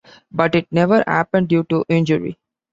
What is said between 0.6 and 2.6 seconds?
never happened due to injury.